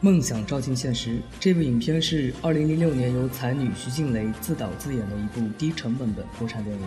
[0.00, 1.18] 梦想照进现实。
[1.40, 6.82] 这部影片是2006年由才女徐静蕾自导自演的一部低成本的国产电影，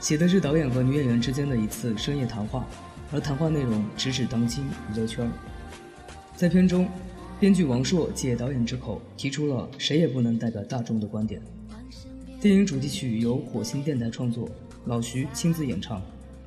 [0.00, 2.66] 写的是导演和女演员之间的一次深夜谈话，
[3.10, 5.30] 而谈话内容直指当今娱乐圈。
[6.36, 6.86] 在片中，
[7.40, 11.40] 编剧王朔借导演之口提出了“谁也不能代表大众”的观点。
[12.38, 14.46] 电影主题曲由火星电台创作，
[14.84, 16.02] 老徐亲自演唱。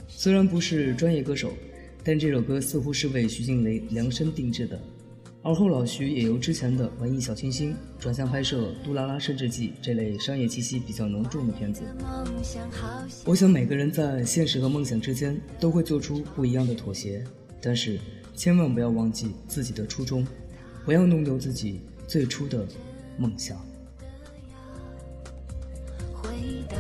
[0.08, 1.52] 虽然不是专业歌手，
[2.04, 4.80] 但这首歌似乎是为徐静蕾量身定制的。
[5.42, 11.82] 而后，老徐也由之前的文艺小清新转向拍摄《杜拉拉升职记》这类商业气息比较浓重的片子。
[13.26, 17.24] 我想，每个人在现实和梦想之间都会做出不一样的妥协，
[17.62, 17.98] 但是
[18.36, 20.28] 千万不要忘记自己的初衷，
[20.84, 22.68] 不要弄丢自己最初的
[23.18, 23.58] 梦想。
[26.22, 26.30] 回
[26.70, 26.76] 答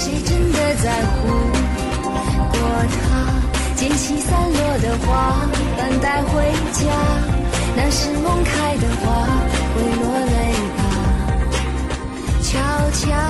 [0.00, 1.26] 谁真的在乎
[2.52, 2.58] 过
[2.94, 3.02] 他？
[3.74, 5.08] 捡起散落的花
[5.76, 6.84] 瓣带回家。
[7.76, 9.26] 那是梦开的花
[9.74, 10.36] 会落泪
[10.76, 10.80] 吧。
[12.40, 12.48] 悄
[12.92, 13.27] 悄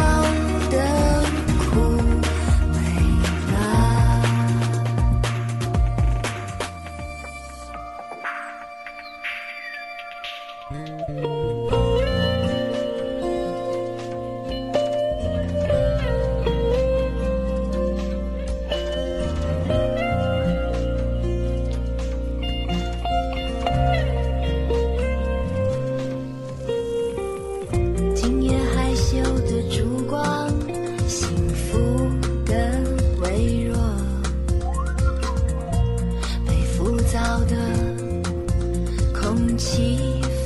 [39.58, 39.98] 气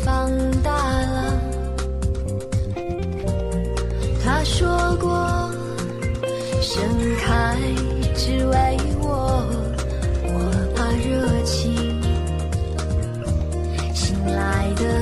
[0.03, 0.31] 放
[0.63, 1.41] 大了。
[4.25, 5.53] 他说过
[6.63, 6.83] 盛
[7.19, 7.57] 开
[8.15, 9.47] 只为我
[10.25, 10.35] 我
[10.75, 12.01] 怕热情。
[13.95, 15.02] 醒来的